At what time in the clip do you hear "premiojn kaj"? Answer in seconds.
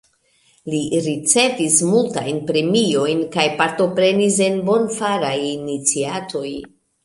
2.49-3.47